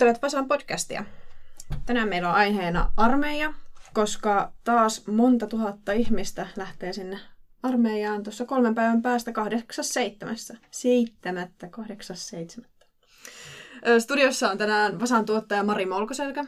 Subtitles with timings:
[0.00, 1.04] Kuuntelet Vasan podcastia.
[1.86, 3.54] Tänään meillä on aiheena armeija,
[3.92, 7.18] koska taas monta tuhatta ihmistä lähtee sinne
[7.62, 9.30] armeijaan tuossa kolmen päivän päästä
[10.52, 10.56] 8.7.
[10.70, 11.68] Seitsemättä,
[12.60, 12.64] 8.7.
[14.00, 16.44] Studiossa on tänään Vasan tuottaja Mari Molkoselkä.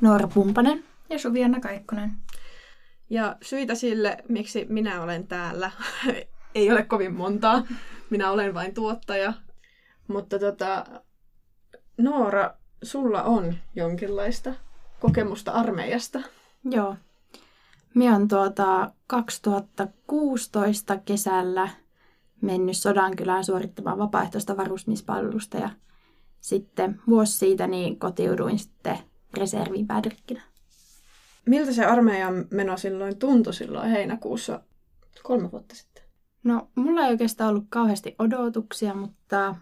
[0.00, 2.10] Noora Pumpanen ja Suvianna Kaikkonen.
[3.10, 5.70] Ja syitä sille, miksi minä olen täällä,
[6.54, 7.66] ei ole kovin montaa.
[8.10, 9.32] Minä olen vain tuottaja.
[10.08, 10.84] Mutta tota,
[12.00, 14.54] Noora, sulla on jonkinlaista
[15.00, 16.20] kokemusta armeijasta.
[16.64, 16.96] Joo.
[17.94, 21.68] Minä on tuota 2016 kesällä
[22.40, 25.70] mennyt Sodankylään suorittamaan vapaaehtoista varusmispalvelusta ja
[26.40, 28.98] sitten vuosi siitä niin kotiuduin sitten
[29.34, 30.42] reserviin päädyrkkinä.
[31.46, 34.60] Miltä se armeijan meno silloin tuntui silloin heinäkuussa
[35.22, 36.04] kolme vuotta sitten?
[36.44, 39.54] No, mulla ei oikeastaan ollut kauheasti odotuksia, mutta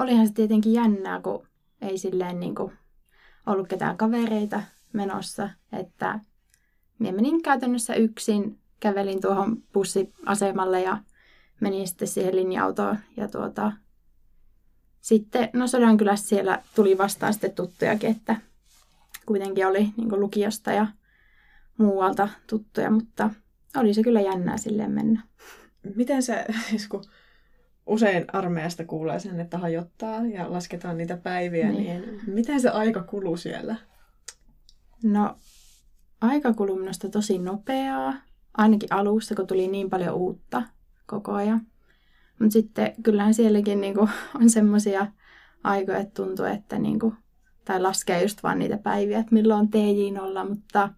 [0.00, 1.46] olihan se tietenkin jännää, kun
[1.80, 2.72] ei silleen niin kuin
[3.46, 4.62] ollut ketään kavereita
[4.92, 6.20] menossa, että
[6.98, 10.98] minä menin käytännössä yksin, kävelin tuohon bussiasemalle ja
[11.60, 13.72] menin sitten siihen linja-autoon ja tuota,
[15.00, 18.36] sitten, no Sodankylässä siellä tuli vastaan sitten tuttujakin, että
[19.26, 20.86] kuitenkin oli niin lukiosta ja
[21.78, 23.30] muualta tuttuja, mutta
[23.76, 25.22] oli se kyllä jännää silleen mennä.
[25.94, 26.44] Miten se,
[26.90, 27.04] kun
[27.86, 33.02] usein armeijasta kuulee sen, että hajottaa ja lasketaan niitä päiviä, niin, niin miten se aika
[33.02, 33.76] kuluu siellä?
[35.02, 35.36] No,
[36.20, 38.14] aika kuluu minusta tosi nopeaa,
[38.56, 40.62] ainakin alussa, kun tuli niin paljon uutta
[41.06, 41.60] koko ajan.
[42.38, 44.08] Mutta sitten kyllähän sielläkin niinku
[44.40, 45.06] on semmoisia
[45.64, 47.14] aikoja, että tuntuu, että niinku,
[47.64, 50.88] tai laskee just vaan niitä päiviä, että milloin on TJ-nolla, mutta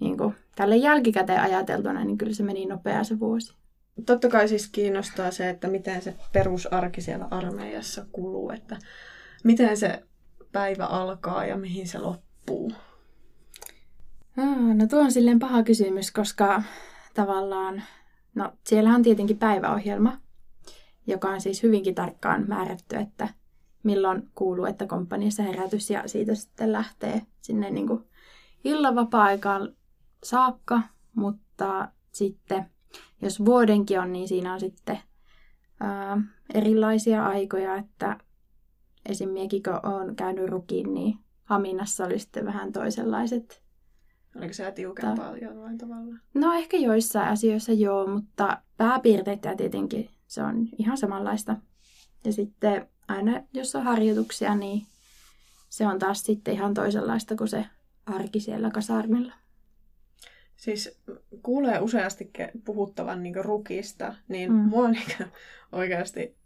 [0.00, 3.63] niinku, tälle jälkikäteen ajateltuna, niin kyllä se meni nopeaa se vuosi.
[4.06, 8.78] Totta kai siis kiinnostaa se, että miten se perusarki siellä armeijassa kuluu, että
[9.44, 10.02] miten se
[10.52, 12.72] päivä alkaa ja mihin se loppuu.
[14.74, 16.62] No tuo on silleen paha kysymys, koska
[17.14, 17.82] tavallaan,
[18.34, 20.18] no siellähän on tietenkin päiväohjelma,
[21.06, 23.28] joka on siis hyvinkin tarkkaan määrätty, että
[23.82, 27.88] milloin kuuluu, että komppaniassa herätys ja siitä sitten lähtee sinne niin
[28.64, 29.76] illan vapaa-aikaan
[30.24, 30.82] saakka,
[31.14, 32.70] mutta sitten
[33.24, 34.98] jos vuodenkin on, niin siinä on sitten
[35.80, 36.22] ää,
[36.54, 38.18] erilaisia aikoja, että
[39.08, 43.62] esimerkiksi kun olen käynyt rukiin, niin Haminassa oli sitten vähän toisenlaiset.
[44.36, 46.14] Oliko se tiukempaa ta- jollain tavalla?
[46.34, 51.56] No ehkä joissain asioissa joo, mutta pääpiirteitä tietenkin se on ihan samanlaista.
[52.24, 54.86] Ja sitten aina jos on harjoituksia, niin
[55.68, 57.66] se on taas sitten ihan toisenlaista kuin se
[58.06, 59.32] arki siellä kasarmilla.
[60.64, 60.98] Siis
[61.42, 62.30] kuulee useasti
[62.64, 64.58] puhuttavan niin rukista, niin mm.
[64.58, 65.26] mua niin
[65.72, 66.36] oikeasti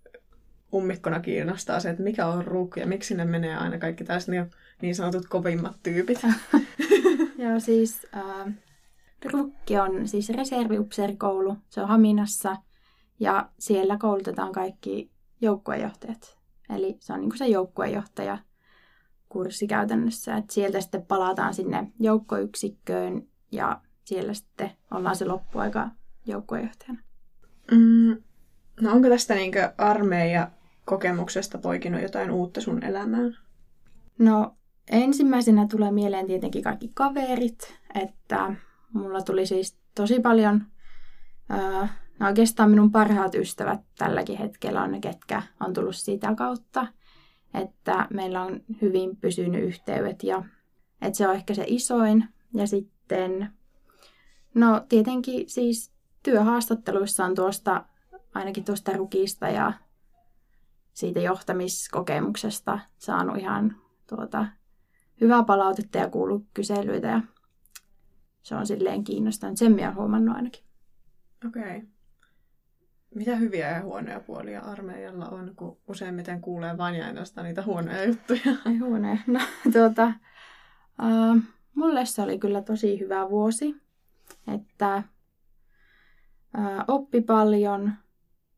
[0.74, 4.50] ummikkona kiinnostaa se, että mikä on ruk ja miksi ne menee aina kaikki tässä niin,
[4.82, 6.20] niin sanotut kovimmat tyypit.
[7.44, 8.54] Joo, siis äh,
[9.24, 11.56] rukki on siis reserviupseerikoulu.
[11.68, 12.56] Se on Haminassa
[13.20, 16.38] ja siellä koulutetaan kaikki joukkuejohtajat.
[16.70, 18.38] Eli se on niin se joukkuejohtaja
[19.28, 20.36] kurssi käytännössä.
[20.36, 25.88] Et sieltä sitten palataan sinne joukkoyksikköön ja siellä sitten ollaan se loppuaika
[26.26, 27.00] joukkuejohtajana.
[27.70, 28.22] Mm,
[28.80, 30.50] no onko tästä niin armeija
[30.84, 33.36] kokemuksesta poikinut jotain uutta sun elämään?
[34.18, 34.56] No
[34.90, 38.54] ensimmäisenä tulee mieleen tietenkin kaikki kaverit, että
[38.92, 40.62] mulla tuli siis tosi paljon,
[41.50, 46.86] äh, no oikeastaan minun parhaat ystävät tälläkin hetkellä on ne, ketkä on tullut sitä kautta,
[47.54, 50.42] että meillä on hyvin pysynyt yhteydet ja
[51.02, 52.24] että se on ehkä se isoin.
[52.54, 53.57] Ja sitten
[54.58, 55.92] No tietenkin siis
[56.22, 57.84] työhaastatteluissa on tuosta,
[58.34, 59.72] ainakin tuosta rukista ja
[60.92, 63.76] siitä johtamiskokemuksesta saanut ihan
[64.06, 64.46] tuota,
[65.20, 67.20] hyvää palautetta ja kuullut kyselyitä ja
[68.42, 69.58] se on silleen kiinnostanut.
[69.58, 70.64] Sen minä olen huomannut ainakin.
[71.46, 71.62] Okei.
[71.62, 71.80] Okay.
[73.14, 78.04] Mitä hyviä ja huonoja puolia armeijalla on, kun useimmiten kuulee vain ja ainoastaan niitä huonoja
[78.04, 78.56] juttuja?
[78.66, 79.18] Ei huonoja.
[79.26, 79.40] No,
[79.72, 80.12] tuota,
[81.02, 81.42] uh,
[81.74, 83.87] mulle se oli kyllä tosi hyvä vuosi
[84.48, 85.02] että
[86.54, 87.92] ää, oppi paljon,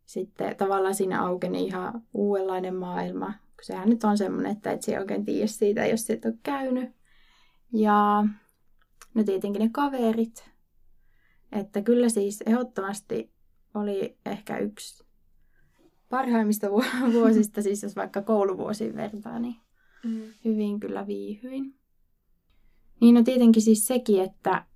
[0.04, 3.32] sitten tavallaan siinä aukeni ihan uudenlainen maailma.
[3.62, 6.90] Sehän nyt on semmoinen, että et se oikein tiedä siitä, jos et ole käynyt.
[7.72, 8.25] Ja
[9.14, 10.50] no tietenkin ne kaverit.
[11.52, 13.32] Että kyllä siis ehdottomasti
[13.75, 15.04] oli ehkä yksi
[16.08, 16.70] parhaimmista
[17.12, 19.56] vuosista, siis jos vaikka kouluvuosiin vertaa, niin
[20.04, 20.22] mm.
[20.44, 21.75] hyvin kyllä viihyin.
[23.00, 24.66] Niin no tietenkin siis sekin, että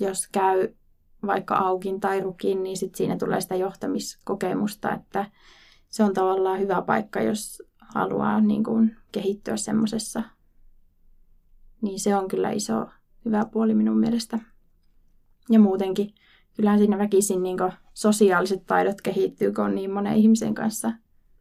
[0.00, 0.68] jos käy
[1.26, 5.30] vaikka aukin tai rukin, niin sit siinä tulee sitä johtamiskokemusta, että
[5.88, 10.22] se on tavallaan hyvä paikka, jos haluaa niin kuin, kehittyä semmoisessa.
[11.82, 12.86] Niin se on kyllä iso
[13.24, 14.38] hyvä puoli minun mielestä.
[15.50, 16.14] Ja muutenkin,
[16.56, 20.92] kyllähän siinä väkisin niin kuin, sosiaaliset taidot kehittyy, kun on niin monen ihmisen kanssa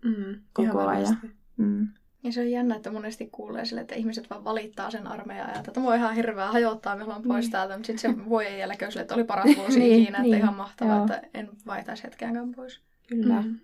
[0.03, 1.17] Mm, koko ajan.
[1.57, 1.87] Mm.
[2.23, 5.69] Ja se on jännä, että monesti kuulee sille, että ihmiset vaan valittaa sen armeijan ajalta.
[5.69, 7.51] Että mua ihan hirveää hajottaa, me haluan pois Niin.
[7.51, 7.73] täältä.
[7.77, 10.37] Mutta sitten se vuoden jälkeen sille, että oli paras vuosi Niin, ikinä, että niin.
[10.37, 11.05] ihan mahtavaa, Joo.
[11.05, 12.81] että en vaihtaisi hetkeäkään pois.
[13.07, 13.41] Kyllä.
[13.41, 13.59] Mm.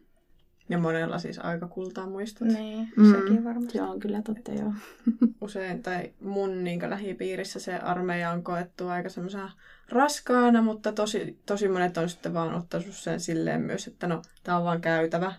[0.70, 2.48] Ja monella siis aika kultaa muistot.
[2.48, 3.12] Niin, Mm.
[3.12, 3.80] sekin varmasti.
[3.80, 4.74] On kyllä totta, joo.
[5.42, 9.52] Usein, tai mun niin lähipiirissä se armeija on koettu aika semmoisena
[9.90, 14.58] raskaana, mutta tosi, tosi monet on sitten vaan ottanut sen silleen myös, että no, tää
[14.58, 15.34] on vaan käytävä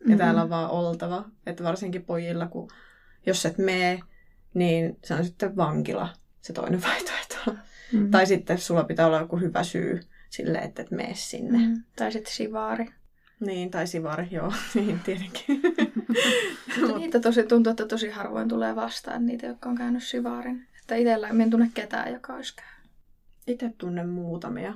[0.00, 0.18] ja Mhm.
[0.18, 1.24] täällä on vaan oltava.
[1.46, 2.68] Että varsinkin pojilla, kun
[3.26, 4.00] jos et mee,
[4.54, 6.08] niin se on sitten vankila
[6.40, 7.56] se toinen vaihtoehto.
[7.92, 8.10] Mm.
[8.10, 10.00] Tai sitten sulla pitää olla joku hyvä syy
[10.30, 11.58] sille, että et mene sinne.
[11.58, 11.64] Mm.
[11.64, 11.82] Mm.
[11.96, 12.86] Tai sitten sivaari.
[13.40, 15.62] Niin, tai sivari, joo, niin tietenkin.
[16.80, 20.66] Mutta niitä tosi tuntuu, että tosi harvoin tulee vastaan niitä, jotka on käynyt sivaarin.
[20.80, 22.90] Että itsellä en tunne ketään, joka olisi käynyt.
[23.46, 24.74] Itse tunnen muutamia,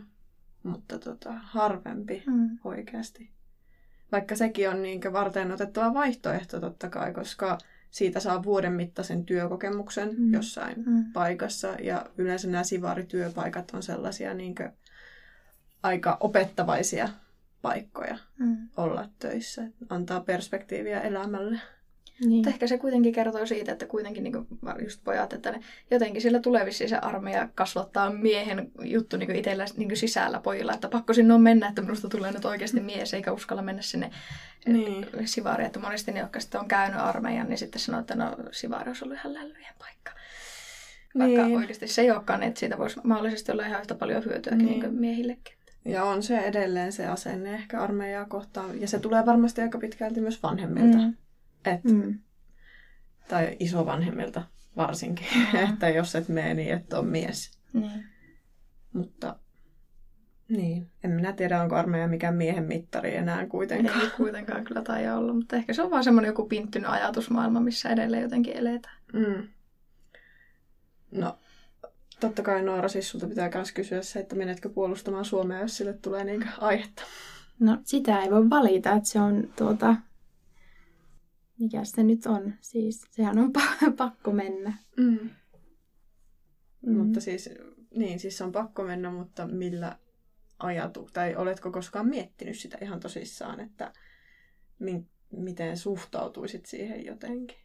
[0.62, 2.59] mutta tota, harvempi Mm.
[2.65, 3.31] oikeasti.
[4.14, 7.58] Vaikka sekin on niin varten otettava vaihtoehto totta kai, koska
[7.90, 10.32] siitä saa vuoden mittaisen työkokemuksen Mm.
[10.34, 11.05] jossain Mm.
[11.12, 11.69] paikassa.
[11.81, 14.55] Ja yleensä nämä sivaarityöpaikat on sellaisia niin
[15.82, 17.08] aika opettavaisia
[17.62, 18.56] paikkoja Mm.
[18.76, 19.62] olla töissä.
[19.88, 21.60] Antaa perspektiiviä elämälle.
[22.20, 22.31] Niin.
[22.32, 24.34] Mutta ehkä se kuitenkin kertoo siitä, että kuitenkin niin
[24.84, 29.64] just pojat, että ne jotenkin siellä tulee vissiin se armeija kasvattaa miehen juttu niin itsellä
[29.76, 33.32] niin sisällä pojilla, että pakko sinne on mennä, että minusta tulee nyt oikeasti mies, eikä
[33.32, 34.11] uskalla mennä sinne
[34.66, 35.06] Niin.
[35.25, 35.66] sivaariin.
[35.66, 39.05] Että monesti ne, jotka sitten on käynyt armeijan, niin sitten sanoo, että no sivaari olisi
[39.05, 40.12] ollut ihan lällyjen paikka.
[41.19, 41.56] Vaikka Niin.
[41.56, 44.81] oikeasti se ei olekaan, että siitä voisi mahdollisesti olla ihan yhtä paljon hyötyäkin Niin.
[44.81, 44.94] niin.
[44.94, 45.55] miehillekin.
[45.84, 48.81] Ja on se edelleen se asenne ehkä armeijaa kohtaan.
[48.81, 50.99] Ja se tulee varmasti aika pitkälti myös vanhemmilta.
[50.99, 51.14] Mm.
[51.64, 52.19] Et, Mm.
[53.28, 54.43] Tai isovanhemmilta
[54.76, 55.26] varsinkin.
[55.34, 55.58] Mm.
[55.72, 57.58] että jos et mene, niin et ole mies.
[57.72, 58.05] Niin.
[58.93, 59.37] Mutta
[60.49, 64.00] niin, en minä tiedä, onko armeija mikään miehen mittari enää kuitenkaan.
[64.00, 67.88] Ei kuitenkaan kyllä taida olla, mutta ehkä se on vaan semmoinen joku pinttynyt ajatusmaailma, missä
[67.88, 68.96] edelleen jotenkin eletään.
[69.12, 69.49] Mm.
[71.10, 71.38] No,
[72.20, 75.93] totta kai Noora, siis sulta pitää myös kysyä se, että menetkö puolustamaan Suomea, jos sille
[75.93, 77.02] tulee niin aihetta.
[77.60, 79.96] No sitä ei voi valita, että se on tuota...
[81.61, 82.55] Mikä se nyt on?
[82.61, 84.75] Siis sehän on pa- pakko mennä.
[84.97, 85.19] Mm.
[86.87, 86.97] Mm.
[86.97, 87.51] Mutta siis,
[87.97, 89.99] niin, siis on pakko mennä, mutta millä
[90.59, 93.93] ajatu, tai oletko koskaan miettinyt sitä ihan tosissaan, että
[94.79, 97.56] mi- miten suhtautuisit siihen jotenkin?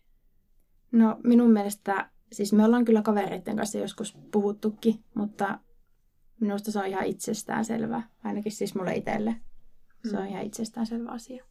[0.91, 5.59] No minun mielestä, siis me ollaan kyllä kavereiden kanssa joskus puhuttukin, mutta
[6.39, 8.03] minusta se on ihan itsestään selvä.
[8.23, 9.35] Ainakin siis mulle itselle.
[10.09, 10.29] Se on Mm.
[10.29, 11.45] ihan itsestään selvä asia.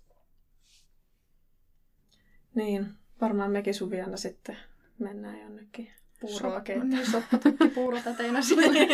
[2.54, 2.86] Niin,
[3.20, 4.56] varmaan mekin Suviana sitten
[4.98, 5.90] mennään jonnekin
[6.20, 6.98] puuroa keittämään.
[7.02, 8.88] Niin, soppatakki puurotäteinä sinne.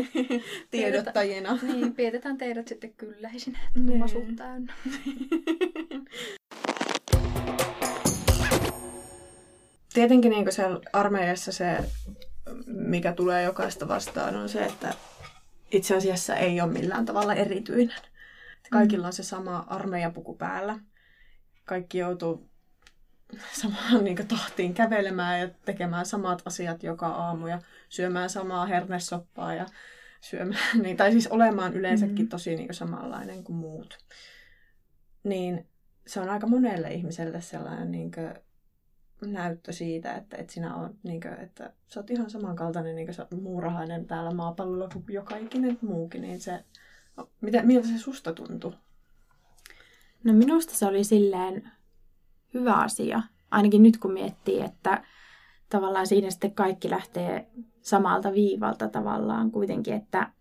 [0.70, 1.58] Tiedottajina.
[1.62, 3.88] niin, pidetään teidät sitten kylläisinä, Niin.
[3.88, 4.74] että masut täynnä.
[9.94, 11.78] Tietenkin niin siellä armeijassa se,
[12.66, 14.94] mikä tulee jokaista vastaan, on se, että
[15.70, 17.96] itse asiassa ei ole millään tavalla erityinen.
[18.70, 20.78] Kaikilla on se sama armeijapuku päällä.
[21.64, 22.48] Kaikki joutuu
[23.62, 29.66] samaan niin tahtiin kävelemään ja tekemään samat asiat joka aamu ja syömään samaa hernesoppaa ja
[30.20, 32.28] syömään, niin, tai siis olemaan yleensäkin Mhm.
[32.28, 33.98] tosi niin samanlainen kuin muut.
[35.24, 35.66] Niin
[36.06, 38.10] se on aika monelle ihmiselle sellainen niin
[39.20, 43.42] näyttö siitä, että et sinä on, niin kuin, että sä oot ihan samankaltainen niin kuin
[43.42, 46.64] muurahainen täällä maapallolla kuin joka ikinen muukin, niin se,
[47.16, 48.74] no, mitä, miltä se susta tuntuu?
[50.24, 51.70] No minusta se oli silleen
[52.54, 53.22] hyvä asia.
[53.50, 55.04] Ainakin nyt kun miettii, että
[55.68, 60.32] tavallaan siinä sitten kaikki lähtee samalta viivalta tavallaan kuitenkin, että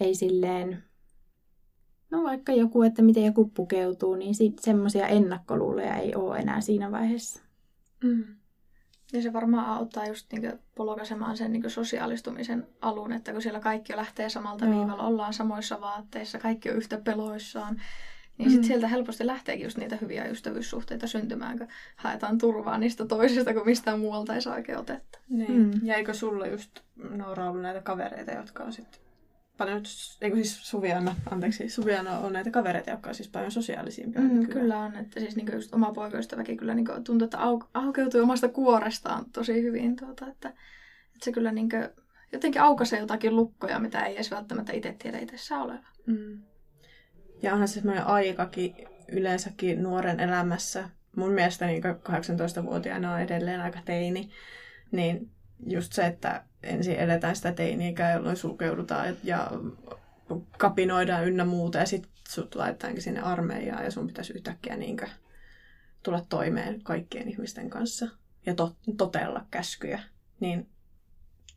[0.00, 0.84] ei silleen,
[2.10, 7.42] no vaikka joku, että miten joku pukeutuu, niin semmoisia ennakkoluuloja ei ole enää siinä vaiheessa.
[8.04, 8.24] Mm.
[9.12, 13.96] Ja se varmaan auttaa just niinku polkaisemaan sen niinku sosiaalistumisen alun, että kun siellä kaikki
[13.96, 14.74] lähtee samalta Joo.
[14.74, 17.80] viivalla, ollaan samoissa vaatteissa, kaikki on yhtä peloissaan,
[18.38, 18.54] niin Mm.
[18.54, 23.66] sit sieltä helposti lähteekin just niitä hyviä ystävyyssuhteita syntymään, kun haetaan turvaa niistä toisista, kun
[23.66, 25.18] mistään muualta ei saa oikein otetta.
[25.28, 25.52] Niin.
[25.52, 25.70] Mm.
[25.82, 29.00] Jäikö sulla just, Noora, ollut näitä kavereita, jotka on sitten
[29.56, 29.82] paljon,
[30.20, 34.20] eikö siis Suviana, anteeksi, Suviana on näitä kavereita, jotka on siis paljon sosiaalisimpia.
[34.20, 34.60] Mm, nykyään.
[34.60, 38.48] kyllä on, että siis niinku just oma poikaystäväkin kyllä niinku tuntuu, että au, aukeutui omasta
[38.48, 41.76] kuorestaan tosi hyvin, tuota, että, että se kyllä niinku
[42.32, 45.86] jotenkin aukaisee jotakin lukkoja, mitä ei edes välttämättä itse tiedä itsessään oleva.
[46.06, 46.42] Mm.
[47.44, 48.74] Ja onhan se semmoinen aikakin
[49.08, 54.30] yleensäkin nuoren elämässä, mun mielestä niin 18-vuotiaana on edelleen aika teini,
[54.92, 55.30] niin
[55.66, 59.50] just se, että ensin eletään sitä teini jolloin sulkeudutaan ja
[60.58, 65.00] kapinoidaan ynnä muuta ja sitten sut laitetaankin sinne armeijaan ja sun pitäisi yhtäkkiä niin
[66.02, 68.08] tulla toimeen kaikkien ihmisten kanssa
[68.46, 70.00] ja to- totella käskyjä,
[70.40, 70.68] niin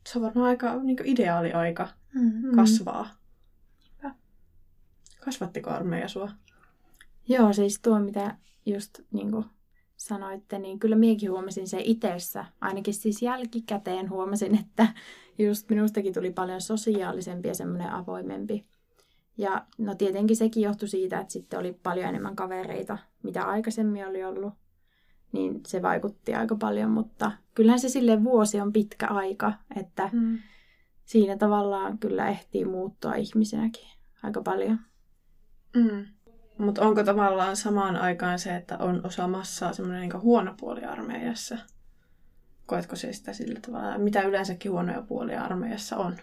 [0.08, 2.56] se on varmaan aika niin ideaali aika mm-hmm.
[2.56, 3.18] kasvaa.
[5.28, 6.32] Kasvattiko armeija sua?
[7.28, 9.46] Joo, siis tuo mitä just niin kuin
[9.98, 12.46] sanoitte, niin kyllä minäkin huomasin se itsessä.
[12.62, 14.88] Ainakin siis jälkikäteen huomasin, että
[15.38, 18.66] just minustakin tuli paljon sosiaalisempi ja semmoinen avoimempi.
[19.38, 24.24] Ja no tietenkin sekin johtui siitä, että sitten oli paljon enemmän kavereita, mitä aikaisemmin oli
[24.24, 24.54] ollut.
[25.32, 30.38] Niin se vaikutti aika paljon, mutta kyllähän se sille vuosi on pitkä aika, että mm.
[31.06, 33.88] siinä tavallaan kyllä ehtii muuttua ihmisenäkin
[34.24, 34.80] aika paljon.
[35.76, 36.06] Mm.
[36.58, 41.58] Mutta onko tavallaan samaan aikaan se, että on osa massaa semmoinen niin huono puoli armeijassa?
[42.66, 43.98] Koetko se sitä sillä tavalla?
[43.98, 46.16] Mitä yleensäkin huonoja puolia armeijassa on?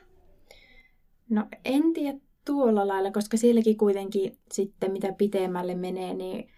[1.30, 6.48] No en tiedä tuolla lailla, koska sielläkin kuitenkin sitten mitä pitemmälle menee, niin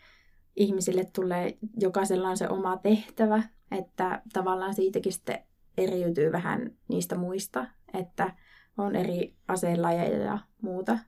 [0.57, 5.39] ihmisille tulee, jokaisella on se oma tehtävä, että tavallaan siitäkin sitten
[5.79, 8.35] eriytyy vähän niistä muista, että
[8.79, 10.99] on eri aseenlajeja ja muuta.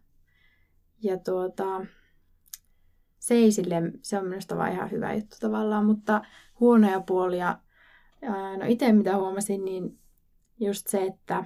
[1.02, 1.86] Ja tuota,
[3.18, 6.22] se ei sille, se on minusta vaan ihan hyvä juttu tavallaan, mutta
[6.60, 7.58] huonoja puolia,
[8.58, 9.98] no itse mitä huomasin, niin
[10.60, 11.44] just se, että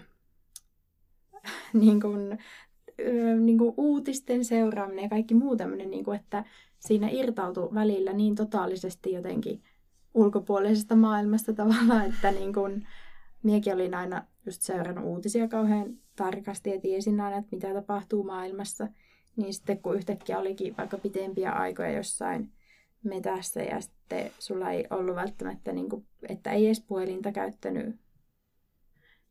[1.81, 2.39] niin kun,
[3.41, 6.45] niin kun uutisten seuraaminen ja kaikki muu tämmöinen, niin että
[6.79, 9.63] siinä irtautui välillä niin totaalisesti jotenkin
[10.15, 12.83] ulkopuolisesta maailmasta tavallaan, että niin kun,
[13.43, 18.89] miekin olin aina just seurannut uutisia kauhean tarkasti ja tiesin aina, että mitä tapahtuu maailmassa.
[19.37, 22.53] Niin sitten kun yhtäkkiä olikin vaikka pitempiä aikoja jossain
[23.05, 27.97] metässä ja sitten sulla ei ollut välttämättä, niin kuin, että ei edes puhelinta käyttänyt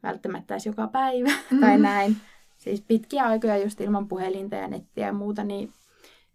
[0.03, 1.59] välttämättä edes joka päivä mm-hmm.
[1.59, 2.15] tai näin.
[2.57, 5.73] Siis pitkiä aikoja just ilman puhelinta ja nettiä ja muuta, niin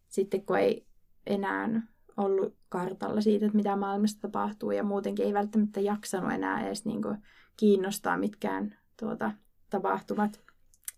[0.09, 0.87] sitten kun ei
[1.27, 1.83] enää
[2.17, 7.03] ollut kartalla siitä, että mitä maailmassa tapahtuu ja muutenkin ei välttämättä jaksanut enää edes niin
[7.03, 7.19] kuin
[7.57, 9.33] kiinnostaa mitkään tuota,
[9.71, 10.41] tapahtumat,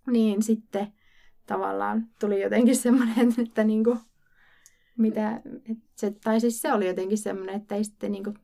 [0.07, 0.93] niin sitten
[1.49, 3.99] tavallaan tuli jotenkin semmoinen, että niin kuin,
[4.97, 5.41] mitä,
[5.71, 8.39] että se, tai siis se oli jotenkin semmoinen, että ei sitten niin kuin,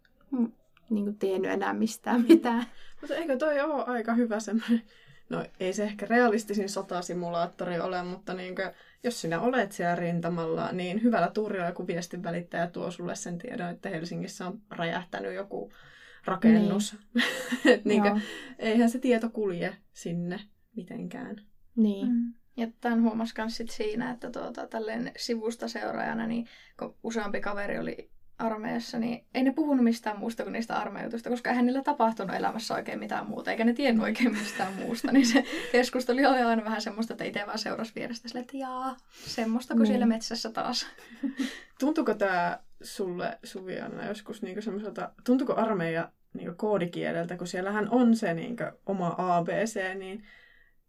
[0.91, 2.67] niin kuin tiennyt enää mistään mitään.
[3.01, 4.83] Mutta eikö toi ole aika hyvä semmoinen,
[5.29, 8.71] no ei se ehkä realistisin sotasimulaattori ole, mutta niin kuin,
[9.05, 13.71] jos sinä olet siellä rintamalla, niin hyvällä turilla joku viestin välittäjä tuo sulle sen tiedon,
[13.71, 15.73] että Helsingissä on räjähtänyt joku
[16.25, 16.97] rakennus.
[17.65, 17.83] Niin.
[17.85, 18.23] niin kuin,
[18.59, 20.41] eihän se tieto kulje sinne
[20.77, 21.37] mitenkään.
[21.77, 22.09] Niin.
[22.09, 22.35] Mm.
[22.57, 27.79] Ja tämän huomasi myös sit siinä, että tuota, tälleen sivusta seuraajana, niin kun useampi kaveri
[27.79, 32.37] oli armeijassa, niin ei ne puhunut mistään muusta kuin niistä armeijutusta, koska eihän niillä tapahtunut
[32.37, 35.13] elämässä oikein mitään muuta, eikä ne tiennyt oikein mistään muusta.
[35.13, 38.97] Niin se keskustelu oli aina vähän semmoista, että itse vaan seurasi vierestä sille, että jaa,
[39.13, 39.87] semmoista kuin niin.
[39.87, 40.87] siellä metsässä taas.
[41.81, 48.35] Tuntuuko tämä sulle, Suviana, joskus niinku semmoiselta, tuntuuko armeija niinku koodikieleltä, kun siellähän on se
[48.35, 50.25] niinku oma ABC, niin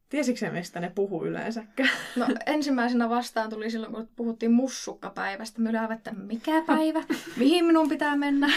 [0.10, 1.90] Tiesitkö mistä ne puhuu yleensäkään?
[2.16, 5.62] No ensimmäisenä vastaan tuli silloin, kun puhuttiin mussukkapäivästä.
[5.62, 7.04] Olin että mikä päivä?
[7.38, 8.48] Mihin minun pitää mennä?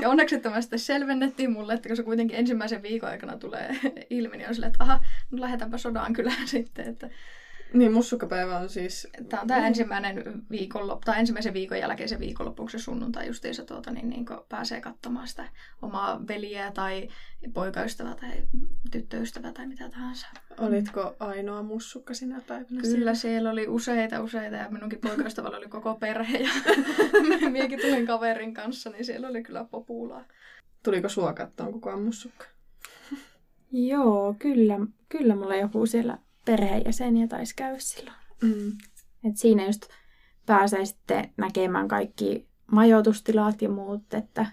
[0.00, 3.76] ja onneksi tämä sitten selvennettiin mulle, että kun se kuitenkin ensimmäisen viikon aikana tulee
[4.10, 5.00] ilmi, niin on silleen, että aha,
[5.30, 6.88] no lähdetäänpä sodan kylään sitten.
[6.88, 7.10] Että
[7.72, 9.08] niin, mussukkapäivä on siis...
[9.28, 13.90] Tämä on tämä ensimmäinen viikonloppu, tai ensimmäisen viikon jälkeen se viikonloppu, se sunnuntai justiinsa tuota,
[13.90, 15.48] niin, niin pääsee katsomaan sitä
[15.82, 17.08] omaa veliä tai
[17.54, 18.42] poikaystävää tai
[18.90, 20.26] tyttöystävää tai mitä tahansa.
[20.58, 22.66] Olitko ainoa mussukka sinä päivänä?
[22.68, 26.50] Kyllä, siellä, siellä oli useita, useita ja minunkin poikaystävällä oli koko perhe ja
[27.50, 30.24] miekin tulin kaverin kanssa, niin siellä oli kyllä populaa.
[30.82, 32.46] Tuliko sua kattoon kukaan mussukka?
[33.72, 38.16] Joo, kyllä, kyllä mulla joku siellä perheenjäseniä taisi käydä silloin.
[38.42, 38.72] Mm.
[39.24, 39.82] Et siinä just
[40.46, 44.46] pääsee sitten näkemään kaikki majoitustilat ja muut, että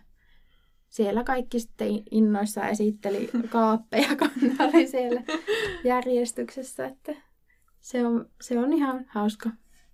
[0.89, 5.23] siellä kaikki sitten innoissa esitteli kaappeja, kun oli siellä
[5.83, 7.15] järjestyksessä, että
[7.81, 9.49] se on, se on ihan hauska.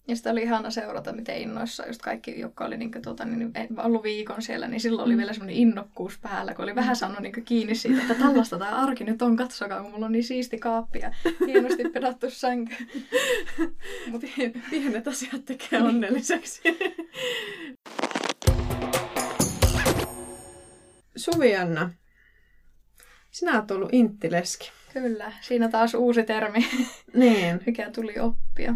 [0.08, 3.54] Ja sitä oli ihana seurata, miten innoissa just kaikki, jotka oli niin kuin, tuota, niin,
[3.78, 5.18] ollut viikon siellä, niin silloin oli mm.
[5.18, 9.04] vielä semmoinen innokkuus päällä, kun oli vähän saanut niin kiinni siitä, että tällaista tämä arki
[9.04, 11.12] nyt on, katsokaa, kun mulla on niin siisti kaappi ja
[11.46, 12.76] hienosti pedattu sänky.
[14.12, 14.28] Mutta
[14.70, 16.62] pienet asiat tekee onnelliseksi.
[21.16, 21.90] Suvi-Anna,
[23.32, 24.72] sinä olet ollut inttileski.
[24.94, 26.66] Kyllä, siinä taas uusi termi,
[27.14, 27.62] niin.
[27.66, 28.76] mikä tuli oppia.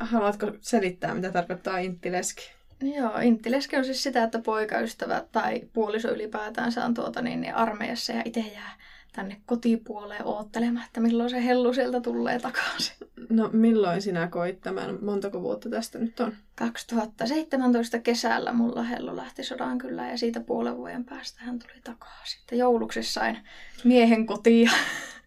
[0.00, 2.50] Haluatko selittää, mitä tarkoittaa inttileski?
[2.82, 8.12] Joo, inttileski on siis sitä, että poikaystävä tai puoliso ylipäätään on tuota niin, niin armeijassa
[8.12, 8.76] ja itse jää
[9.12, 12.96] tänne kotipuoleen oottelemaan, että milloin se hellu sieltä tulee takaisin.
[13.28, 14.98] No milloin sinä koit tämän?
[15.04, 16.32] Montako vuotta tästä nyt on?
[16.54, 22.38] 2017 kesällä mulla hellu lähti sodan kyllä ja siitä puolen vuoden päästä hän tuli takaisin.
[22.38, 23.38] Sitten jouluksi sain
[23.84, 24.70] miehen kotia.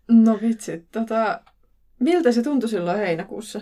[0.07, 1.41] No vitsi, tota,
[1.99, 3.61] miltä se tuntui silloin heinäkuussa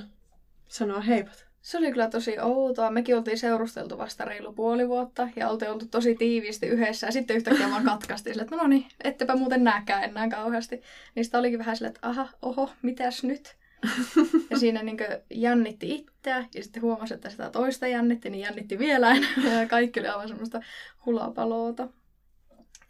[0.74, 1.46] sanoa heipat?
[1.62, 2.92] Se oli kyllä tosi outoa.
[2.92, 7.08] Mekin oltiin seurusteltu vasta reilu puoli vuotta ja oltiin oltu tosi tiiviisti yhdessä.
[7.08, 10.82] Ja sitten yhtäkkiä vaan katkaistiin sille, että no niin, ettepä muuten näkään enää kauheasti.
[11.22, 13.58] Sitä olikin vähän silleen, että aha, oho, mitäs nyt?
[14.50, 14.98] ja siinä niin
[15.30, 19.62] jännitti itseä ja sitten huomasi, että sitä toista jännitti, niin jännitti vielä enemmän.
[19.62, 20.62] Ja kaikki oli aivan semmoista
[21.06, 21.88] hulapaloota.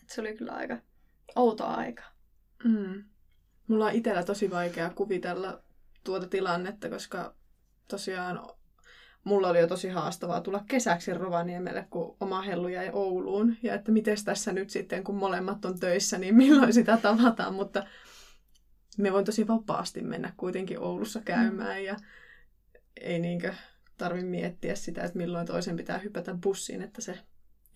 [0.01, 0.77] Et se oli kyllä aika
[1.35, 2.03] outo aika.
[2.63, 3.03] Mm.
[3.67, 5.61] Mulla on itsellä tosi vaikea kuvitella
[6.03, 7.35] tuota tilannetta, koska
[7.97, 8.39] tosiaan
[9.23, 13.55] mulla oli jo tosi haastavaa tulla kesäksi Rovaniemelle, kun oma hellu jäi Ouluun.
[13.63, 17.53] Ja että miten tässä nyt sitten, kun molemmat on töissä, niin milloin sitä tavataan.
[17.53, 17.85] Mutta
[18.97, 21.85] me voin tosi vapaasti mennä kuitenkin Oulussa käymään mm.
[21.85, 21.95] ja
[23.01, 23.53] ei niinkö
[23.97, 27.19] tarvi miettiä sitä, että milloin toisen pitää hypätä bussiin, että se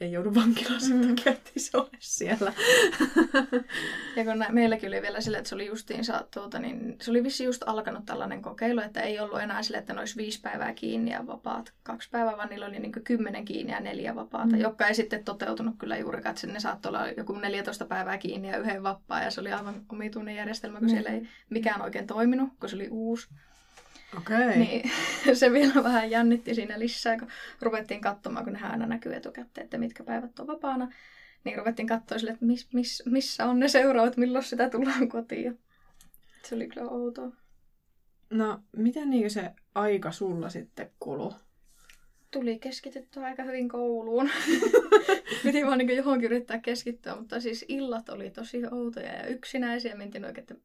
[0.02, 1.08] ei joudu vankilaan sen mm.
[1.08, 2.54] takia, että se ole siellä.
[4.16, 7.24] ja kun nä- meilläkin oli vielä sille, että se oli justiinsa, tuota, niin se oli
[7.24, 10.74] vissi just alkanut tällainen kokeilu, että ei ollut enää sille, että ne olisi viisi päivää
[10.74, 14.62] kiinni ja vapaat kaksi päivää, vaan niillä oli niin kymmenen kiinni ja neljä vapaata, mm.
[14.62, 18.58] joka ei sitten toteutunut kyllä juurikaan, että ne saattoi olla joku 14 päivää kiinni ja
[18.58, 20.92] yhden vapaa, ja se oli aivan omituinen järjestelmä, kun mm.
[20.92, 23.28] siellä ei mikään oikein toiminut, kun se oli uusi.
[24.18, 24.58] Okay.
[24.58, 24.92] Niin
[25.34, 27.28] se vielä vähän jännitti siinä lisää, kun
[27.62, 30.92] ruvettiin katsomaan, kun nehän aina näkyy etukäteen, että mitkä päivät on vapaana.
[31.44, 35.60] Niin ruvettiin katsoa sille, että miss, miss, missä on ne seuraavat, milloin sitä tullaan kotiin.
[36.44, 37.32] Se oli kyllä outoa.
[38.30, 41.34] No, miten niin se aika sulla sitten kulu?
[42.32, 44.30] Tuli keskityttyä aika hyvin kouluun.
[45.44, 49.96] Piti vaan niin johonkin yrittää keskittyä, mutta siis illat oli tosi outoja ja yksinäisiä.
[49.96, 50.56] Mentiin oikein, että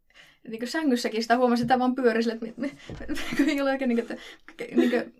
[0.48, 4.12] niin sängyssäkin sitä huomasi, että vaan pyöri sille, että kun ei ole oikein, niin kuin,
[4.12, 5.14] että, niin kuin,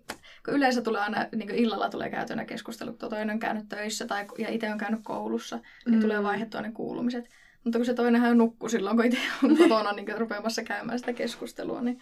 [0.45, 4.05] kun yleensä tulee aina, niin kuin illalla tulee käytönä keskustelut, kun toinen on käynyt töissä
[4.05, 6.01] tai, ja itse on käynyt koulussa, niin mm.
[6.01, 7.29] tulee vaihdettua ne kuulumiset.
[7.63, 11.81] Mutta kun se toinenhan nukkuu silloin, kun itse on kotona niin rupeamassa käymään sitä keskustelua,
[11.81, 12.01] niin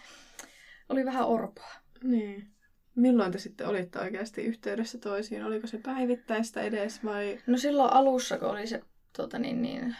[0.88, 1.72] oli vähän orpoa.
[2.02, 2.48] Niin.
[2.94, 5.44] Milloin te sitten olitte oikeasti yhteydessä toisiin?
[5.44, 7.38] Oliko se päivittäistä edes vai?
[7.46, 8.82] No silloin alussa, kun oli se,
[9.16, 9.96] tuota, niin, niin,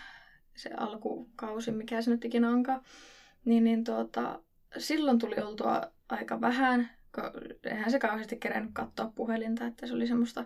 [0.55, 2.83] se alkukausi, mikä se nyt ikinä onkaan,
[3.45, 4.43] niin, niin tuota,
[4.79, 6.91] silloin tuli oltua aika vähän,
[7.65, 10.45] eihän se kauheasti kerennyt katsoa puhelinta, että se oli semmoista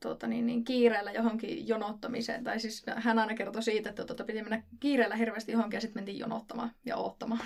[0.00, 2.44] tuota, niin, niin, kiireellä johonkin jonottamiseen.
[2.44, 5.98] Tai siis hän aina kertoi siitä, että tuota, piti mennä kiireellä hirveästi johonkin ja sitten
[5.98, 7.40] mentiin jonottamaan ja oottamaan.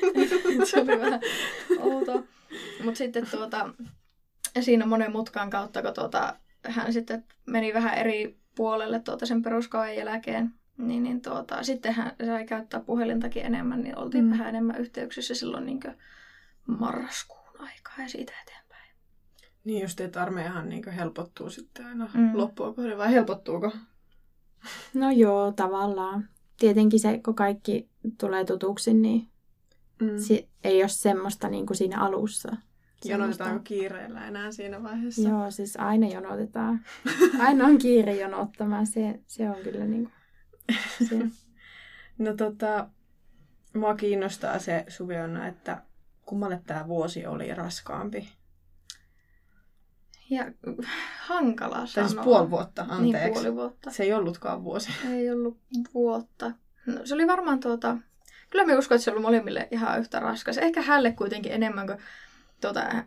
[0.64, 1.20] se oli vähän
[1.80, 2.22] outoa.
[2.84, 3.68] Mutta sitten tuota,
[4.60, 6.36] siinä monen mutkan kautta, kun tuota,
[6.68, 12.12] hän sitten meni vähän eri puolelle tuota sen peruskoen jälkeen, niin, niin tuota, sitten hän
[12.26, 14.30] sai käyttää puhelintakin enemmän, niin oltiin mm.
[14.30, 15.80] vähän enemmän yhteyksissä silloin niin
[16.66, 18.61] marraskuun aikaa ja siitä eteenpäin.
[19.64, 22.30] Niin just, että armeijahan niin helpottuu sitten aina mm.
[22.34, 23.72] loppua kohden, vai helpottuuko?
[24.94, 26.28] No joo, tavallaan.
[26.58, 27.88] Tietenkin se, kun kaikki
[28.20, 29.28] tulee tutuksi, niin
[30.00, 30.18] mm.
[30.18, 32.56] si- ei ole semmoista niin kuin siinä alussa.
[33.04, 35.28] Jonotetaanko kiireellä enää siinä vaiheessa?
[35.28, 36.80] Joo, siis aina jonotetaan.
[37.38, 38.86] Aina on kiire jonottamaan.
[38.86, 41.18] Se, se on kyllä niin kuin, se.
[42.24, 42.88] no tota,
[43.74, 45.82] mua kiinnostaa se Suvionna, että
[46.26, 48.28] kummalle tämä vuosi oli raskaampi?
[50.32, 50.44] Ja
[51.20, 51.88] hankala sanoa.
[51.94, 53.24] Tai siis puoli vuotta, niin, anteeksi.
[53.24, 53.90] Niin, puoli vuotta.
[53.90, 54.92] Se ei ollutkaan vuosi.
[55.10, 55.58] Ei ollut
[55.94, 56.52] vuotta.
[56.86, 57.96] No, se oli varmaan tuota...
[58.50, 60.58] Kyllä me uskon, että se oli molemmille ihan yhtä raskas.
[60.58, 61.98] Ehkä hälle kuitenkin enemmän kuin
[62.60, 63.04] tuota,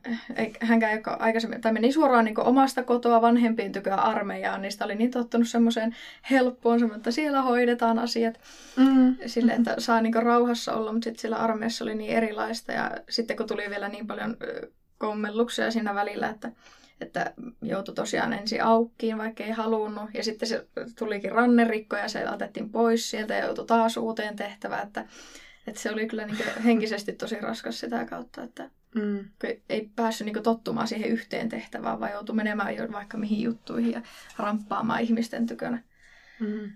[0.61, 4.95] hänkään ei aikaisemmin, tai meni suoraan niin omasta kotoa vanhempien tyköä armeijaan, niin sitä oli
[4.95, 5.95] niin tottunut semmoiseen
[6.31, 8.39] helppoon, että siellä hoidetaan asiat
[8.75, 9.15] mm.
[9.25, 13.37] sille, että saa niin rauhassa olla, mutta sitten siellä armeijassa oli niin erilaista, ja sitten
[13.37, 14.37] kun tuli vielä niin paljon
[14.97, 16.51] kommelluksia siinä välillä, että
[17.01, 20.09] että joutui tosiaan ensin aukkiin, vaikka ei halunnut.
[20.13, 24.87] Ja sitten se tulikin rannerikko ja se otettiin pois sieltä ja joutui taas uuteen tehtävään.
[24.87, 25.05] Että,
[25.67, 29.25] että se oli kyllä niin henkisesti tosi raskas sitä kautta, että Mm.
[29.69, 34.01] Ei päässyt niin tottumaan siihen yhteen tehtävään, vaan joutui menemään jo vaikka mihin juttuihin ja
[34.37, 35.83] ramppaamaan ihmisten tykönä.
[36.39, 36.71] Mm.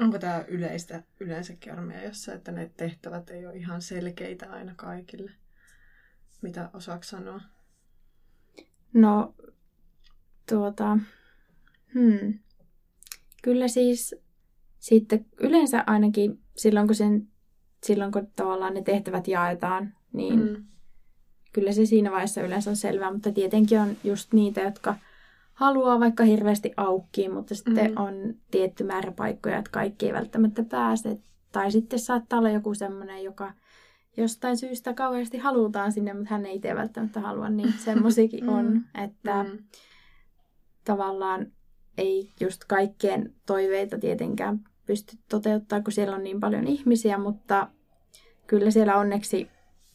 [0.00, 5.30] Onko tämä yleistä yleensäkin armeijassa, että ne tehtävät ei ole ihan selkeitä aina kaikille?
[6.42, 7.40] Mitä osaako sanoa?
[8.92, 9.34] No,
[10.48, 10.98] tuota,
[11.94, 12.38] hmm.
[13.42, 14.14] Kyllä siis
[14.78, 17.28] sitten yleensä ainakin silloin, kun, sen,
[17.82, 20.64] silloin, kun tavallaan ne tehtävät jaetaan, niin mm
[21.52, 24.94] kyllä se siinä vaiheessa yleensä on selvää, mutta tietenkin on just niitä, jotka
[25.52, 27.96] haluaa vaikka hirveästi aukkiin, mutta sitten mm.
[27.96, 31.18] on tietty määrä paikkoja, että kaikki ei välttämättä pääse.
[31.52, 33.52] Tai sitten saattaa olla joku semmoinen, joka
[34.20, 38.48] jostain syystä kauheasti halutaan sinne, mutta hän ei itse välttämättä halua, niin semmoisikin mm.
[38.48, 39.58] on, että mm.
[40.84, 41.52] tavallaan
[41.98, 47.68] ei just kaikkien toiveita tietenkään pysty toteuttamaan, kun siellä on niin paljon ihmisiä, mutta
[48.46, 49.48] kyllä siellä onneksi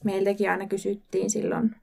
[0.04, 1.76] meiltäkin aina kysyttiin silloin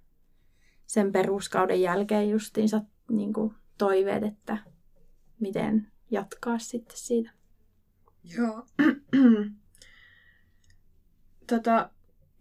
[0.87, 4.59] sen peruskauden jälkeen justiinsa niin kuin toiveet, että
[5.41, 7.31] miten jatkaa sitten siitä.
[8.37, 8.67] Joo.
[11.47, 11.91] tota,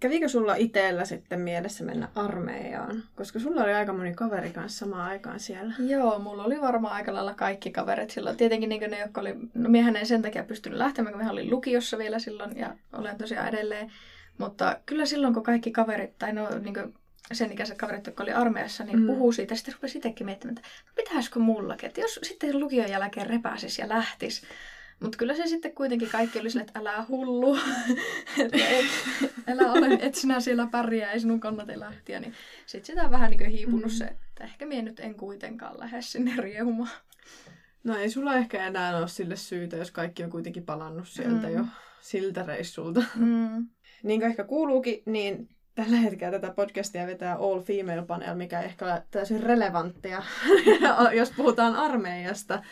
[0.02, 3.04] kävikö sulla itsellä sitten mielessä mennä armeijaan?
[3.16, 5.74] Koska sulla oli aika moni kaveri kanssa samaan aikaan siellä.
[5.80, 8.38] Joo, mulla oli varmaan aika lailla kaikki kaverit silloin.
[8.38, 9.36] Tietenkin niin ne, jotka oli...
[9.54, 13.18] No miehän ei sen takia pystynyt lähtemään, kun mä olin lukiossa vielä silloin ja olen
[13.18, 13.92] tosiaan edelleen.
[14.38, 16.94] Mutta kyllä silloin, kun kaikki kaverit, tai no niin kuin
[17.34, 19.08] sen ikäiset kaverit, jotka oli armeijassa, niin mm.
[19.08, 19.56] puhuu siitä.
[19.56, 23.90] Sitten rupesi itsekin miettimään, että no pitäisikö mullakin, että jos sitten lukion jälkeen repäsisi ja
[23.90, 24.42] lähtisi.
[25.02, 27.58] Mutta kyllä se sitten kuitenkin kaikki oli sille, että älä hullu,
[28.46, 28.86] että et,
[29.48, 32.20] älä ole, et sinä siellä pärjää, ei sinun kannata lähteä.
[32.20, 32.34] Niin
[32.66, 33.98] sitten sitä on vähän niin kuin hiipunut mm.
[33.98, 36.90] se, että ehkä minä nyt en kuitenkaan lähde sinne riehumaan.
[37.84, 41.54] No ei sulla ehkä enää ole sille syytä, jos kaikki on kuitenkin palannut sieltä mm.
[41.54, 41.66] jo
[42.02, 43.04] siltä reissulta.
[43.16, 43.68] Mm.
[44.04, 48.66] niin kuin ehkä kuuluukin, niin tällä hetkellä tätä podcastia vetää All Female Panel, mikä ei
[48.66, 50.24] ehkä ole täysin relevanttia,
[51.20, 52.64] jos puhutaan armeijasta,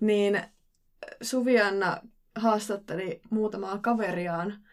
[0.00, 0.40] niin
[1.22, 2.00] Suvianna
[2.36, 4.64] haastatteli muutamaa kaveriaan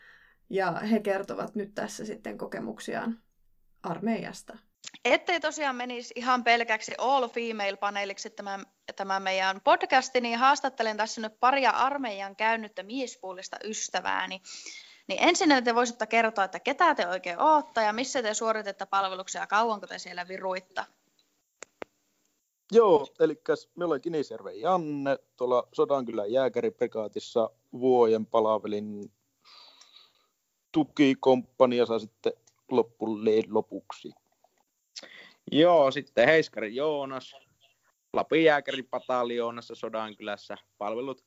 [0.49, 3.19] ja he kertovat nyt tässä sitten kokemuksiaan
[3.83, 4.57] armeijasta.
[5.05, 8.59] Ettei tosiaan menisi ihan pelkäksi all female paneeliksi tämä,
[8.95, 14.41] tämä meidän podcasti, niin haastattelen tässä nyt paria armeijan käynyttä miespuolista ystävääni.
[15.07, 19.41] Niin ensin te voisitte kertoa, että ketä te oikein ootte ja missä te suoritette palveluksia
[19.41, 20.85] ja kauanko te siellä viruitta?
[22.71, 23.41] Joo, eli
[23.75, 29.11] me olen Kinisjärven Janne, tuolla Sodankylän jääkäriprikaatissa vuoden palavelin
[30.71, 32.33] tukikomppaniassa sitten
[32.71, 34.11] loppuun lopuksi.
[35.51, 37.35] Joo, sitten Heiskari Joonas,
[38.13, 41.23] Lapin jääkäripataljoonassa Sodankylässä palvelut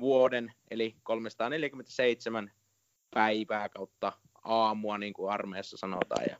[0.00, 2.52] vuoden, eli 347
[3.14, 4.12] päivää kautta
[4.44, 6.24] aamua, niin kuin armeessa sanotaan.
[6.30, 6.36] Ja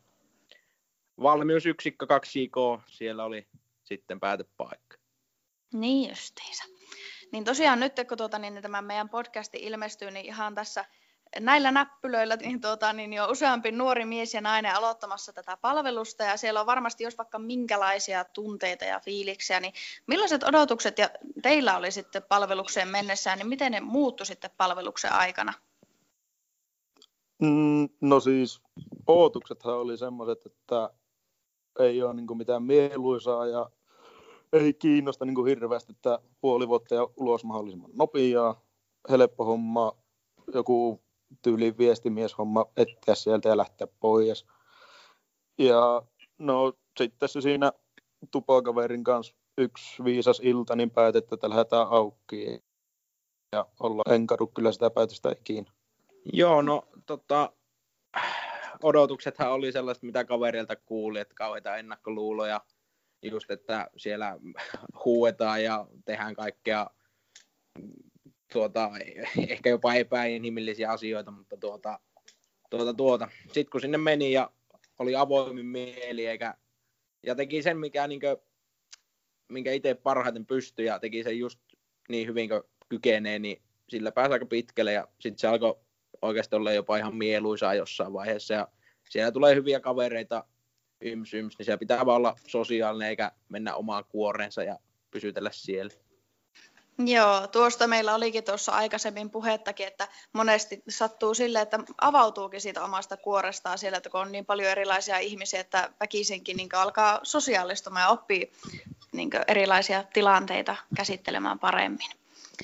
[1.22, 3.46] valmiusyksikkö 2K, siellä oli
[3.86, 4.96] sitten päätepaikka.
[5.72, 6.64] Niin justiinsa.
[7.32, 10.84] Niin tosiaan nyt, kun tuota, niin tämä meidän podcasti ilmestyy, niin ihan tässä
[11.40, 16.36] näillä näppylöillä niin, tuota, niin jo useampi nuori mies ja nainen aloittamassa tätä palvelusta ja
[16.36, 19.72] siellä on varmasti jos vaikka minkälaisia tunteita ja fiiliksiä, niin
[20.06, 21.10] millaiset odotukset ja
[21.42, 25.52] teillä oli sitten palvelukseen mennessään, niin miten ne muuttu sitten palveluksen aikana?
[27.42, 28.62] Mm, no siis
[29.06, 30.90] odotuksethan oli semmoiset, että
[31.78, 33.70] ei ole niin mitään mieluisaa ja
[34.52, 38.60] ei kiinnosta niin kuin hirveästi, että puoli vuotta ja ulos mahdollisimman nopeaa,
[39.10, 39.92] helppo homma,
[40.54, 41.02] joku
[41.42, 44.46] tyyli viestimieshomma etsiä sieltä ja lähteä pois.
[45.58, 46.02] Ja
[46.38, 47.72] no sitten se siinä
[48.30, 52.64] tupakaverin kanssa yksi viisas ilta, niin päätettiin, että lähdetään auki.
[53.52, 55.72] Ja olla, en kadu kyllä sitä päätöstä ikinä.
[56.32, 57.52] Joo, no tota,
[58.82, 62.60] odotuksethan oli sellaista, mitä kaverilta kuuli, että kauheita ennakkoluuloja–
[63.30, 64.38] just, että siellä
[65.04, 66.90] huuetaan ja tehdään kaikkea
[68.52, 68.90] tuota,
[69.48, 72.00] ehkä jopa epäinhimillisiä asioita, mutta tuota,
[72.70, 73.28] tuota, tuota.
[73.46, 74.50] sitten kun sinne meni ja
[74.98, 76.54] oli avoimin mieli eikä,
[77.26, 78.36] ja teki sen, mikä, niin kuin,
[79.48, 81.60] minkä itse parhaiten pystyi ja teki sen just
[82.08, 85.74] niin hyvin kuin kykenee, niin sillä pääsi aika pitkälle ja sitten se alkoi
[86.22, 88.68] oikeasti olla jopa ihan mieluisaa jossain vaiheessa ja
[89.10, 90.44] siellä tulee hyviä kavereita
[91.00, 94.78] yms, yms, niin siellä pitää vaan olla sosiaalinen eikä mennä omaan kuoreensa ja
[95.10, 95.92] pysytellä siellä.
[96.98, 103.16] Joo, tuosta meillä olikin tuossa aikaisemmin puhettakin, että monesti sattuu sille, että avautuukin siitä omasta
[103.16, 108.08] kuorestaan siellä, että kun on niin paljon erilaisia ihmisiä, että väkisinkin niin alkaa sosiaalistumaan ja
[108.08, 108.52] oppii
[109.12, 112.10] niin erilaisia tilanteita käsittelemään paremmin.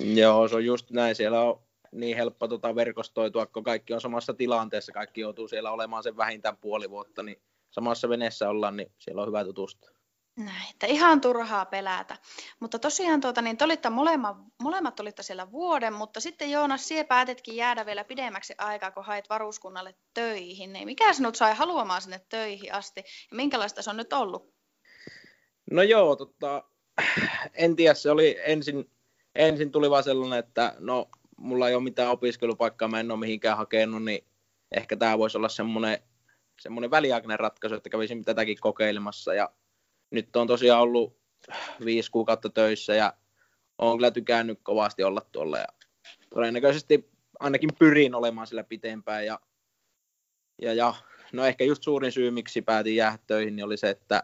[0.01, 1.15] Joo, se on just näin.
[1.15, 1.61] Siellä on
[1.93, 6.57] niin helppo tota verkostoitua, kun kaikki on samassa tilanteessa, kaikki joutuu siellä olemaan sen vähintään
[6.57, 7.41] puoli vuotta, niin
[7.73, 9.91] samassa veneessä ollaan, niin siellä on hyvä tutustua.
[10.37, 12.17] Näin, että ihan turhaa pelätä.
[12.61, 17.05] Mutta tosiaan tuota, niin te olitte molemmat, molemmat olitte siellä vuoden, mutta sitten Joonas, sie
[17.05, 20.73] päätetkin jäädä vielä pidemmäksi aikaa, kun hait varuskunnalle töihin.
[20.73, 24.55] Niin mikä sinut sai haluamaan sinne töihin asti ja minkälaista se on nyt ollut?
[25.71, 26.65] No joo, tota,
[27.55, 28.91] en tiedä, se oli ensin,
[29.35, 33.57] ensin tuli vaan sellainen, että no mulla ei ole mitään opiskelupaikkaa, mä en ole mihinkään
[33.57, 34.25] hakenut, niin
[34.77, 35.99] ehkä tämä voisi olla semmoinen
[36.63, 39.35] semmoinen väliaikainen ratkaisu, että kävisin tätäkin kokeilemassa.
[39.35, 39.51] Ja
[40.11, 41.17] nyt on tosiaan ollut
[41.85, 43.13] viisi kuukautta töissä ja
[43.79, 45.59] on kyllä tykännyt kovasti olla tuolla.
[45.59, 45.67] Ja
[46.35, 49.27] todennäköisesti ainakin pyrin olemaan sillä pitempään.
[49.27, 49.41] Ja,
[50.63, 50.95] ja, ja
[51.33, 54.23] no ehkä just suurin syy, miksi päätin jäädä töihin, niin oli se, että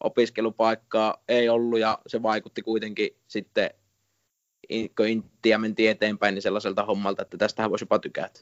[0.00, 3.70] opiskelupaikkaa ei ollut ja se vaikutti kuitenkin sitten,
[4.96, 8.38] kun intiä mentiin eteenpäin, niin sellaiselta hommalta, että tästähän voisi jopa tykätä.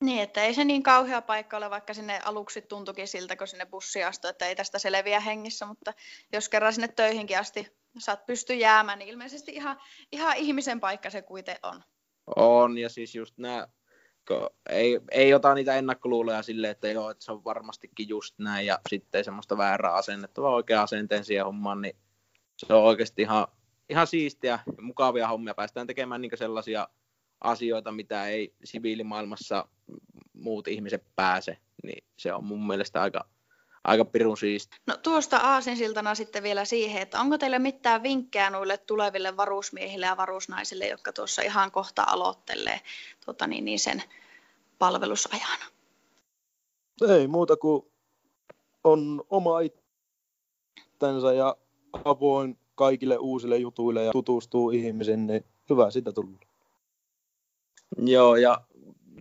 [0.00, 3.66] Niin, että ei se niin kauhea paikka ole, vaikka sinne aluksi tuntukin siltä, kun sinne
[3.66, 5.92] bussi astui, että ei tästä selviä hengissä, mutta
[6.32, 9.80] jos kerran sinne töihinkin asti saat pysty jäämään, niin ilmeisesti ihan,
[10.12, 11.82] ihan ihmisen paikka se kuitenkin on.
[12.36, 13.68] On, ja siis just nämä,
[14.70, 18.78] ei, ei ota niitä ennakkoluuloja silleen, että joo, että se on varmastikin just näin, ja
[18.88, 21.96] sitten semmoista väärää asennetta, vaan oikea asenteen siihen hommaan, niin
[22.56, 23.46] se on oikeasti ihan,
[23.88, 25.54] ihan siistiä ja mukavia hommia.
[25.54, 26.88] Päästään tekemään niin sellaisia
[27.40, 29.68] asioita, mitä ei siviilimaailmassa
[30.32, 33.28] muut ihmiset pääse, niin se on mun mielestä aika,
[33.84, 34.76] aika pirun siisti.
[34.86, 40.16] No tuosta aasinsiltana sitten vielä siihen, että onko teille mitään vinkkejä noille tuleville varusmiehille ja
[40.16, 42.80] varusnaisille, jotka tuossa ihan kohta aloittelee
[43.24, 44.02] tuota, niin, niin sen
[44.78, 45.64] palvelusajana?
[47.08, 47.82] Ei muuta kuin
[48.84, 51.56] on oma itsensä ja
[52.04, 56.45] avoin kaikille uusille jutuille ja tutustuu ihmisiin, niin hyvä sitä tullut.
[57.98, 58.60] Joo, ja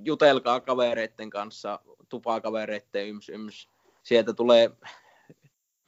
[0.03, 3.69] jutelkaa kavereiden kanssa, tupakavereiden yms, yms.
[4.03, 4.71] Sieltä tulee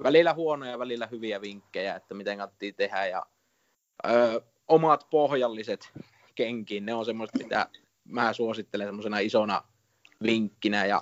[0.04, 3.06] välillä huonoja, välillä hyviä vinkkejä, että miten kannattaa tehdä.
[3.06, 3.26] Ja
[4.10, 5.92] ö, omat pohjalliset
[6.36, 7.70] kenkiin, ne on semmoista, mitä
[8.04, 9.64] mä suosittelen semmoisena isona
[10.24, 10.86] vinkkinä.
[10.86, 11.02] Ja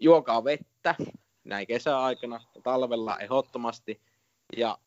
[0.00, 0.94] juokaa vettä
[1.44, 4.00] näin kesäaikana, talvella ehdottomasti.
[4.56, 4.78] Ja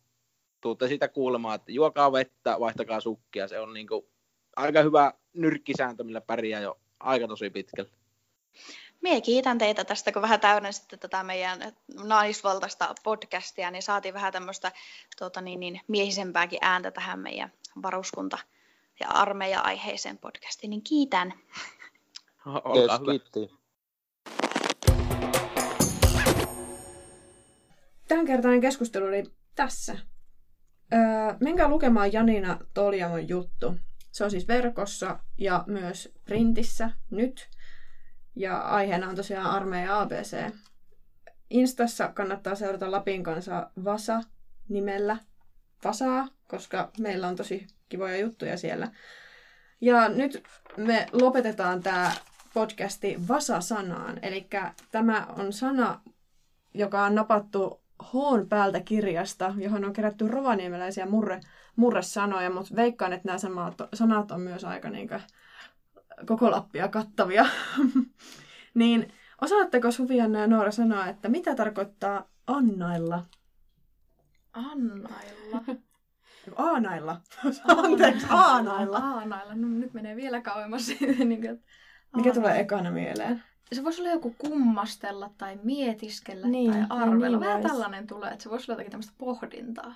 [0.62, 3.48] tuutte siitä kuulemaan, että juokaa vettä, vaihtakaa sukkia.
[3.48, 4.10] Se on niinku
[4.56, 7.90] aika hyvä nyrkkisääntö, millä pärjää jo aika tosi pitkälle.
[9.02, 11.60] Mie kiitän teitä tästä, kun vähän täydensitte tätä meidän
[12.04, 14.72] naisvaltaista podcastia, niin saatiin vähän tämmöistä
[15.18, 18.44] tuota, niin, niin, miehisempääkin ääntä tähän meidän varuskunta-
[19.00, 21.34] ja armeija-aiheiseen podcastiin, niin kiitän.
[22.46, 23.60] Olkaa kiitti.
[28.08, 29.24] Tämänkertainen keskustelu oli
[29.56, 29.98] tässä.
[30.94, 31.00] Öö,
[31.40, 33.76] menkää lukemaan Janina Toljamon juttu.
[34.12, 37.50] Se on siis verkossa ja myös printissä nyt.
[38.36, 40.52] Ja aiheena on tosiaan armeija ABC.
[41.50, 44.22] Instassa kannattaa seurata Lapin kanssa Vasa
[44.70, 45.18] nimellä
[45.84, 48.92] Vasaa, koska meillä on tosi kivoja juttuja siellä.
[49.82, 50.44] Ja nyt
[50.78, 52.12] me lopetetaan tämä
[52.54, 54.20] podcasti Vasa-sanaan.
[54.22, 54.48] Eli
[54.92, 56.02] tämä on sana,
[56.74, 57.82] joka on napattu
[58.14, 61.40] Hoon päältä kirjasta, johon on kerätty rovaniemeläisiä murre,
[61.76, 65.10] murresanoja, mutta veikkaan, että nämä sanat, sanat on myös aika niin
[66.26, 67.46] koko Lappia kattavia.
[68.74, 73.26] niin osaatteko Suvianna ja Noora sanoa, että mitä tarkoittaa annailla?
[74.54, 75.62] Annailla?
[76.56, 77.22] Aanailla.
[77.68, 78.98] Anteeksi, aanailla.
[78.98, 79.56] Aanailla.
[79.56, 80.88] No nyt menee vielä kauemmas.
[81.26, 81.64] Niin kuin,
[82.16, 83.44] Mikä tulee ekana mieleen?
[83.74, 87.38] Se voisi olla joku kummastella tai mietiskellä Niin, tai no arvella.
[87.38, 89.96] niin Vähän tällainen tulee, että se voisi olla jotakin tämmöistä pohdintaa.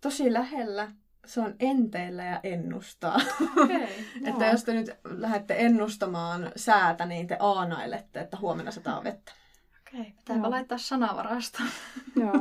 [0.00, 0.88] Tosi lähellä.
[1.26, 3.20] Se on enteillä ja ennustaa.
[3.62, 4.06] Okei.
[4.28, 9.32] Että jos te nyt lähdette ennustamaan säätä, niin te aanailette, että huomenna sataa vettä.
[9.80, 10.50] Okei, pitääpä Joo.
[10.50, 11.68] laittaa sanavarastoon.
[12.16, 12.32] Joo,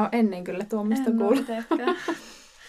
[0.00, 1.46] ole ennen kyllä tuommoista kuullut.